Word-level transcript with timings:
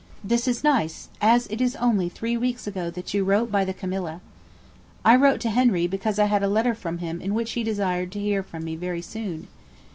This 0.23 0.47
is 0.47 0.63
nice, 0.63 1.09
as 1.21 1.45
it 1.51 1.61
is 1.61 1.75
only 1.75 2.09
three 2.09 2.35
weeks 2.35 2.65
ago 2.65 2.89
that 2.89 3.13
you 3.13 3.23
wrote 3.23 3.51
by 3.51 3.63
the 3.63 3.71
"Camilla." 3.71 4.19
I 5.05 5.15
wrote 5.15 5.39
to 5.41 5.51
Henry 5.51 5.85
because 5.85 6.17
I 6.17 6.25
had 6.25 6.41
a 6.41 6.47
letter 6.49 6.73
from 6.73 6.97
him 6.97 7.21
in 7.21 7.35
which 7.35 7.51
he 7.51 7.63
desired 7.63 8.11
to 8.13 8.19
hear 8.19 8.41
from 8.41 8.63
me 8.63 8.75
very 8.75 9.03
soon. 9.03 9.47